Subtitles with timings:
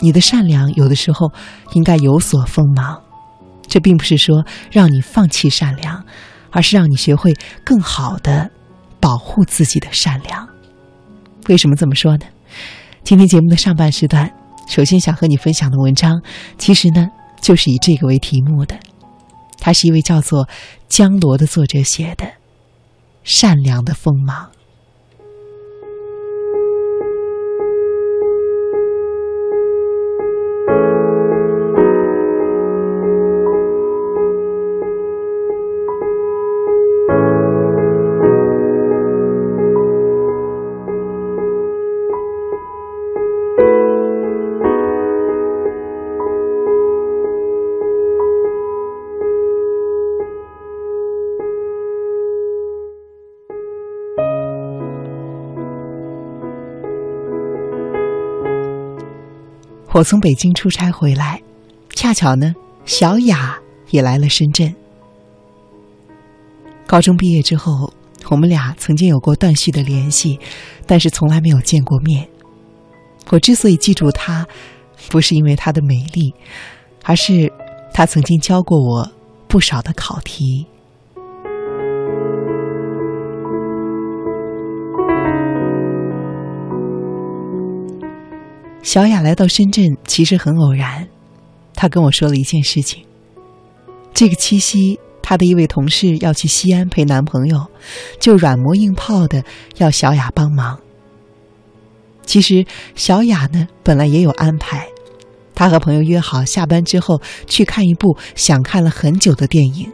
[0.00, 1.32] 你的善良有的时候
[1.72, 3.00] 应该有所锋芒。
[3.68, 6.04] 这并不是说让你放弃善良，
[6.50, 7.32] 而是让你学会
[7.64, 8.50] 更好的
[8.98, 10.48] 保护自己的善良。
[11.48, 12.26] 为什么这么说呢？
[13.04, 14.30] 今天节目的上半时段，
[14.68, 16.20] 首先想和你分享的文章，
[16.58, 17.08] 其实呢
[17.40, 18.76] 就是以这个为题目的。
[19.58, 20.48] 它是一位叫做
[20.88, 22.24] 江罗的作者写的
[23.22, 24.46] 《善良的锋芒》。
[59.92, 61.42] 我从北京出差回来，
[61.94, 62.54] 恰巧呢，
[62.84, 63.58] 小雅
[63.90, 64.72] 也来了深圳。
[66.86, 67.92] 高中毕业之后，
[68.28, 70.38] 我们俩曾经有过断续的联系，
[70.86, 72.28] 但是从来没有见过面。
[73.30, 74.46] 我之所以记住她，
[75.08, 76.32] 不是因为她的美丽，
[77.02, 77.52] 而是
[77.92, 79.10] 她曾经教过我
[79.48, 80.66] 不少的考题。
[88.82, 91.06] 小雅来到深圳其实很偶然，
[91.74, 93.04] 她跟我说了一件事情。
[94.12, 97.66] 这个七夕，她的一位同事要去西安陪男朋友，
[98.18, 99.44] 就软磨硬泡的
[99.76, 100.80] 要小雅帮忙。
[102.24, 102.64] 其实
[102.94, 104.88] 小雅呢本来也有安排，
[105.54, 109.92] 她和朋友约好下班之后去看一部想看了很久的电影，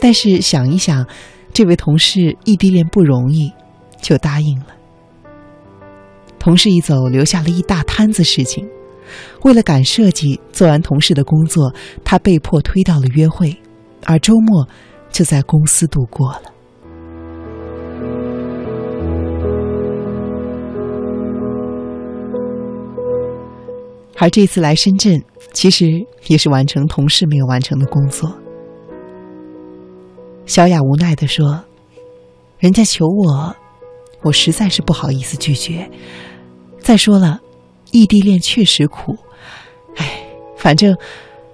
[0.00, 1.06] 但是想一想，
[1.52, 3.52] 这位同事异地恋不容易，
[4.00, 4.66] 就答应了。
[6.44, 8.68] 同事一走，留下了一大摊子事情。
[9.44, 11.72] 为了赶设计，做完同事的工作，
[12.04, 13.56] 他被迫推掉了约会，
[14.04, 14.68] 而周末
[15.10, 16.42] 就在公司度过了。
[24.18, 25.86] 而这次来深圳，其实
[26.26, 28.30] 也是完成同事没有完成的工作。
[30.44, 31.64] 小雅无奈的说
[32.60, 33.56] ：“人家求我，
[34.24, 35.90] 我实在是不好意思拒绝。”
[36.84, 37.40] 再说了，
[37.92, 39.16] 异地恋确实苦，
[39.96, 40.22] 哎，
[40.54, 40.94] 反正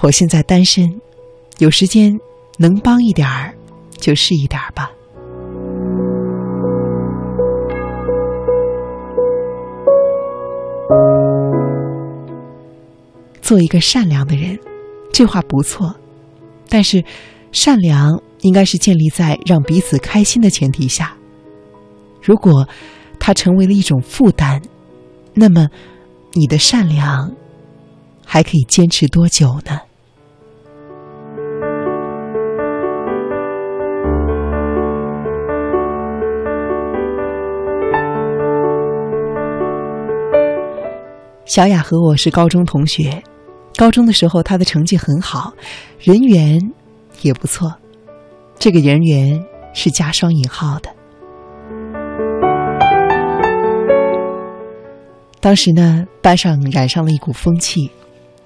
[0.00, 1.00] 我现在单身，
[1.58, 2.18] 有时间
[2.58, 3.54] 能帮一点儿
[3.92, 4.90] 就是一点儿吧。
[13.40, 14.58] 做一个善良的人，
[15.12, 15.94] 这话不错，
[16.68, 17.02] 但是
[17.52, 21.16] 善良应该是建立在让彼此开心的前提下。
[22.20, 22.66] 如果
[23.20, 24.60] 它成为了一种负担，
[25.34, 25.68] 那么，
[26.34, 27.34] 你的善良
[28.24, 29.80] 还可以坚持多久呢？
[41.44, 43.22] 小雅和我是高中同学，
[43.76, 45.52] 高中的时候她的成绩很好，
[45.98, 46.58] 人缘
[47.22, 47.74] 也不错，
[48.58, 49.44] 这个人缘
[49.74, 50.88] 是加双引号的。
[55.42, 57.90] 当时呢，班上染上了一股风气，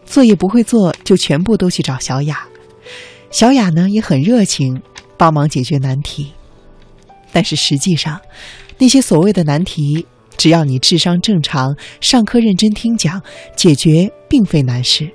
[0.07, 2.49] 作业不会做就全部都去找小雅。
[3.31, 4.81] 小雅呢也很热情，
[5.19, 6.33] 帮忙解决难题。
[7.33, 8.19] 但是实际上，
[8.79, 10.07] 那些所谓的难题，
[10.39, 13.21] 只要你智商正常，上课认真听讲，
[13.55, 15.11] 解决并非难事。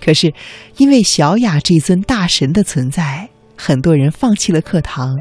[0.00, 0.32] 可是，
[0.76, 5.18] 因为小雅这尊大神的存在，很多人放弃了课堂，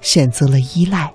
[0.00, 1.12] 选择了依赖。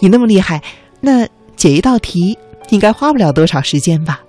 [0.00, 0.62] 你那么厉害，
[1.00, 1.26] 那
[1.56, 2.38] 解一道题
[2.70, 4.22] 应该花不了多少时间吧？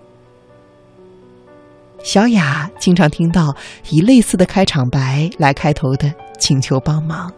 [2.02, 3.56] 小雅经常听到
[3.90, 7.32] 以类似的开场白来开头的请求帮忙，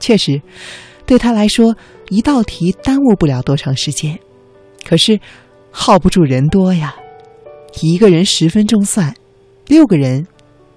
[0.00, 0.42] 确实，
[1.06, 1.76] 对她来说
[2.08, 4.18] 一道题耽误不了多长时间，
[4.84, 5.18] 可是
[5.70, 6.96] 耗不住人多呀，
[7.80, 9.14] 一个人十分钟算，
[9.68, 10.26] 六个人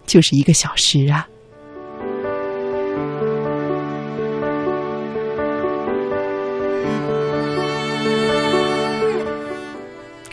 [0.05, 1.27] 就是一个小时啊。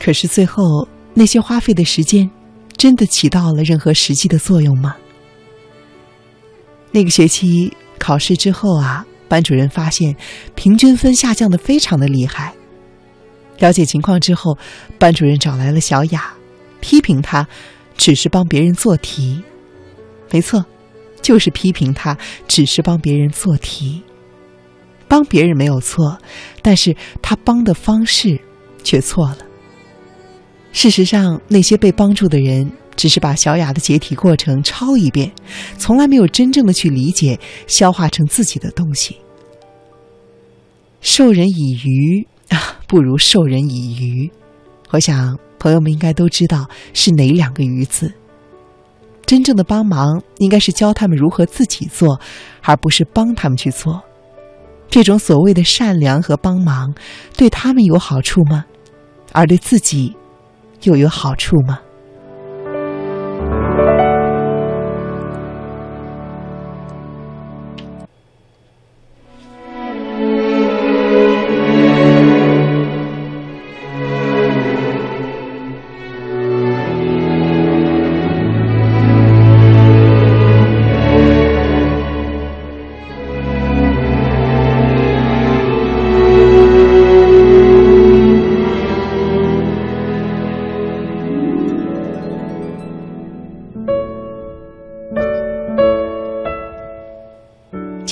[0.00, 2.28] 可是最后，那些花费的时间，
[2.76, 4.96] 真的起到了任何实际的作用吗？
[6.90, 10.16] 那个学期考试之后啊，班主任发现
[10.54, 12.54] 平均分下降的非常的厉害。
[13.58, 14.56] 了解情况之后，
[14.98, 16.32] 班主任找来了小雅，
[16.80, 17.46] 批评他
[17.96, 19.44] 只是帮别人做题。
[20.30, 20.64] 没错，
[21.20, 22.16] 就是批评他
[22.48, 24.02] 只是帮别人做题。
[25.06, 26.18] 帮别人没有错，
[26.62, 28.40] 但是他帮的方式
[28.82, 29.38] 却错了。
[30.72, 35.30] 事实上，那些被帮助的人只是把小雅的解体过程抄一遍，
[35.76, 39.16] 从来没有真正的去理解、消化成自己的东西。
[41.00, 44.30] 授人以鱼啊，不如授人以渔。
[44.90, 48.12] 我想，朋友们应该都知道是哪两个“鱼”字。
[49.26, 52.20] 真正的帮忙，应该是教他们如何自己做，
[52.62, 54.02] 而不是帮他们去做。
[54.88, 56.92] 这种所谓的善良和帮忙，
[57.36, 58.64] 对他们有好处吗？
[59.32, 60.16] 而对自己？
[60.82, 61.78] 又有好处吗？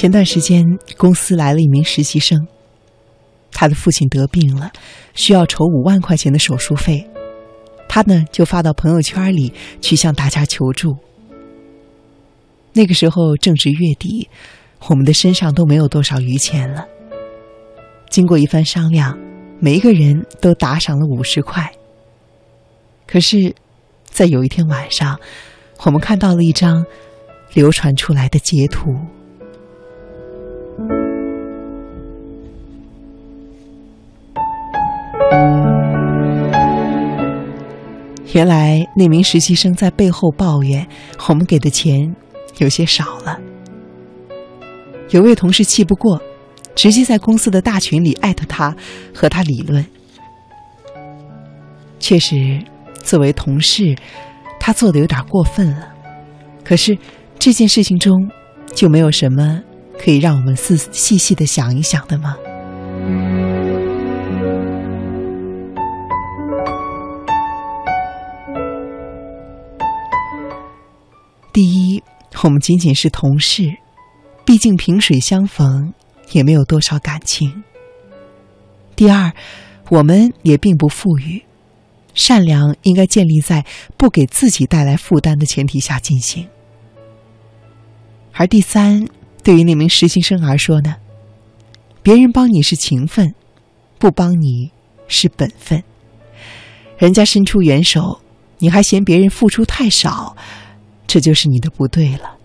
[0.08, 0.64] 前段时间，
[0.96, 2.48] 公司来了一名实习生，
[3.52, 4.72] 他的父亲得病了，
[5.12, 7.06] 需要筹五万块钱的手术费，
[7.90, 9.52] 他呢就发到朋友圈里
[9.82, 10.96] 去向大家求助。
[12.72, 14.30] 那个时候正值月底，
[14.88, 16.86] 我们的身上都没有多少余钱了。
[18.08, 19.18] 经过一番商量，
[19.60, 21.70] 每一个人都打赏了五十块。
[23.06, 23.54] 可是，
[24.04, 25.20] 在有一天晚上，
[25.84, 26.86] 我们看到了一张
[27.52, 28.96] 流传出来的截图。
[38.38, 40.86] 原来那名实习生在背后抱怨
[41.28, 42.14] 我们给的钱
[42.58, 43.36] 有些少了。
[45.10, 46.22] 有位同事气不过，
[46.76, 48.76] 直接在公司的大群里艾特他，
[49.12, 49.84] 和他理论。
[51.98, 52.62] 确实，
[53.02, 53.96] 作为同事，
[54.60, 55.92] 他做的有点过分了。
[56.64, 56.96] 可是
[57.40, 58.30] 这件事情中，
[58.72, 59.60] 就没有什么
[59.98, 62.36] 可以让我们细细细的想一想的吗？
[71.58, 72.00] 第一，
[72.44, 73.78] 我们仅仅是同事，
[74.44, 75.92] 毕竟萍水相逢，
[76.30, 77.64] 也没有多少感情。
[78.94, 79.32] 第二，
[79.88, 81.42] 我们也并不富裕，
[82.14, 83.66] 善良应该建立在
[83.96, 86.46] 不给自己带来负担的前提下进行。
[88.34, 89.08] 而第三，
[89.42, 90.94] 对于那名实习生而说呢，
[92.04, 93.34] 别人帮你是情分，
[93.98, 94.70] 不帮你
[95.08, 95.82] 是本分。
[96.98, 98.20] 人家伸出援手，
[98.58, 100.36] 你还嫌别人付出太少。
[101.08, 102.36] 这就是你的不对了。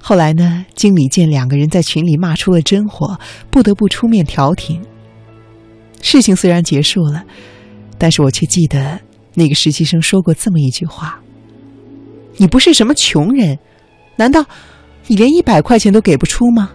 [0.00, 3.18] 后来呢，经理见两个人在群里骂出了真火，
[3.50, 4.82] 不得不出面调停。
[6.00, 7.24] 事情虽然结束了，
[7.98, 8.98] 但是我却记得
[9.34, 11.20] 那个实习生说过这么一句话
[12.38, 13.58] ：“你不是什么穷人，
[14.16, 14.44] 难道
[15.06, 16.70] 你连一百块钱都给不出吗？”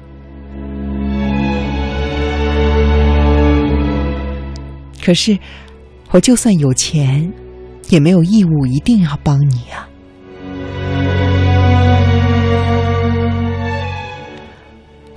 [5.10, 5.40] 可是，
[6.12, 7.34] 我就算有钱，
[7.90, 9.90] 也没有义务一定要帮你啊。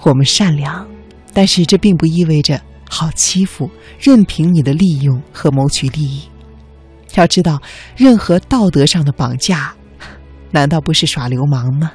[0.00, 0.88] 我们善良，
[1.34, 6.22] 但是这并不意味着好欺负，任凭你的利用和谋取利益。
[7.16, 7.60] 要知道，
[7.94, 9.74] 任何道德上的绑架，
[10.52, 11.92] 难道不是耍流氓吗？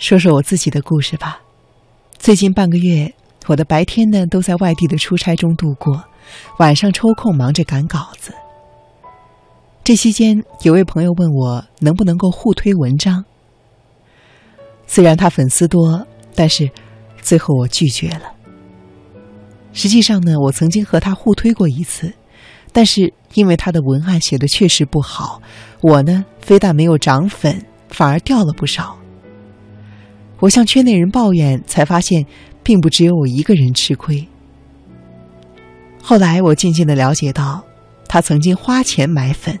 [0.00, 1.42] 说说我自己的故事吧。
[2.18, 3.14] 最近半个月，
[3.46, 6.02] 我的白天呢都在外地的出差中度过，
[6.58, 8.32] 晚上抽空忙着赶稿子。
[9.84, 13.26] 这期间，有位朋友问我能不能够互推文章。
[14.86, 16.70] 虽然他粉丝多，但是
[17.20, 18.32] 最后我拒绝了。
[19.74, 22.10] 实际上呢，我曾经和他互推过一次，
[22.72, 25.42] 但是因为他的文案写的确实不好，
[25.82, 28.96] 我呢非但没有涨粉，反而掉了不少。
[30.40, 32.26] 我向圈内人抱怨，才发现，
[32.62, 34.26] 并不只有我一个人吃亏。
[36.02, 37.62] 后来我渐渐的了解到，
[38.08, 39.58] 他曾经花钱买粉，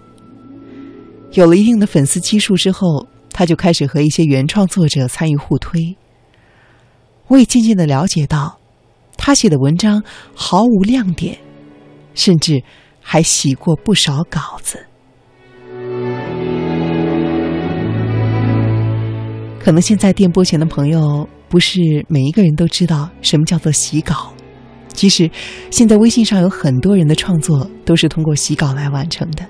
[1.32, 5.96] 有了一定的粉丝基数之后，他就开始和一些原创作者参与互推。
[7.28, 8.58] 我也渐渐的了解到，
[9.16, 10.02] 他写的文章
[10.34, 11.38] 毫无亮点，
[12.14, 12.62] 甚至
[13.00, 14.86] 还洗过不少稿子。
[19.62, 24.32] 可能现在电波前的朋友，不是每一个人都知道什么叫做洗稿。
[24.94, 25.30] 其实，
[25.70, 29.46] 现在微信上有很多人的创作都是通过洗稿来完成的。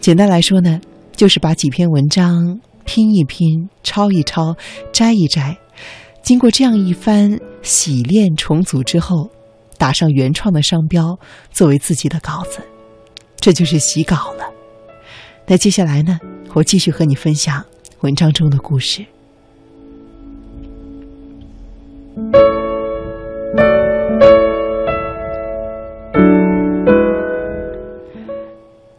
[0.00, 0.80] 简单来说呢，
[1.14, 4.56] 就是把几篇文章拼一拼、抄一抄、
[4.92, 5.58] 摘一摘，
[6.22, 9.28] 经过这样一番洗练重组之后，
[9.76, 11.18] 打上原创的商标
[11.50, 12.60] 作为自己的稿子，
[13.40, 14.44] 这就是洗稿了。
[15.46, 16.18] 那接下来呢，
[16.54, 17.64] 我继续和你分享。
[18.00, 19.04] 文章中的故事。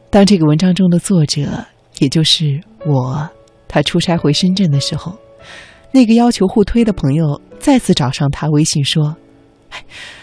[0.10, 1.65] 当这个文章中的作者，
[2.00, 3.29] 也就是我，
[3.70, 5.13] 他出差回深圳的时候，
[5.94, 9.15] 那个要求互推的朋友再次找上他微信说：“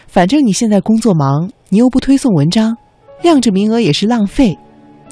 [0.06, 2.76] 反正你现在工作忙，你又不推送文章，
[3.22, 4.58] 晾着名额也是浪费，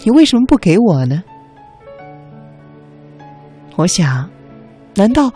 [0.02, 1.22] 你为什么不给我呢？”
[3.76, 4.30] 我想，
[4.94, 5.32] 难道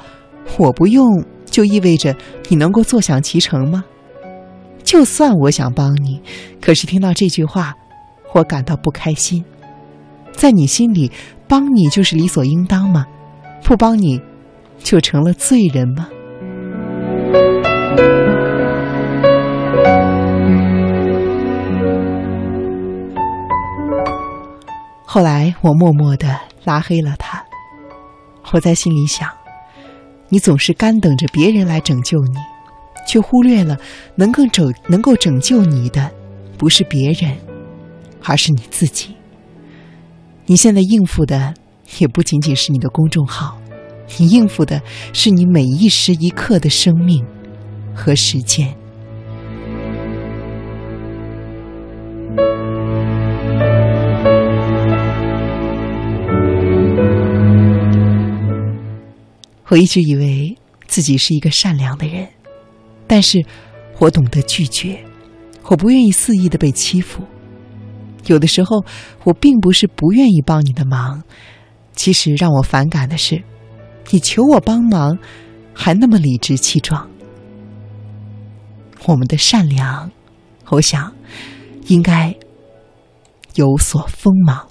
[0.59, 2.15] 我不用就意味着
[2.49, 3.85] 你能够坐享其成吗？
[4.85, 6.23] 就算我想帮你，
[6.61, 7.75] 可是听到这句话，
[8.33, 9.45] 我感到不开心。
[10.33, 11.11] 在你心里，
[11.49, 13.05] 帮你就是理所应当吗？
[13.65, 14.21] 不帮你，
[14.79, 16.09] 就成了罪人吗？
[25.05, 27.28] 后来，我默默的拉黑了他。
[28.53, 29.29] 我在心里想，
[30.29, 32.35] 你总是干等着别人来拯救你，
[33.07, 33.77] 却忽略了
[34.17, 36.11] 能够拯能够拯救你的，
[36.57, 37.37] 不是别人，
[38.23, 39.15] 而是你自己。
[40.47, 41.53] 你现在应付的
[41.99, 43.59] 也不仅仅是你的公众号，
[44.17, 44.81] 你应付的
[45.13, 47.23] 是你每一时一刻的生命
[47.95, 48.75] 和时间。
[59.69, 60.57] 我一直以为
[60.87, 62.27] 自己是一个善良的人，
[63.07, 63.45] 但是，
[63.99, 64.99] 我懂得拒绝，
[65.65, 67.23] 我不愿意肆意的被欺负。
[68.27, 68.85] 有的时候，
[69.25, 71.23] 我并不是不愿意帮你的忙，
[71.95, 73.43] 其实让我反感的是，
[74.11, 75.19] 你求我帮忙，
[75.75, 77.09] 还那么理直气壮。
[79.05, 80.11] 我们的善良，
[80.71, 81.13] 我想，
[81.89, 82.35] 应该
[83.55, 84.67] 有所锋芒。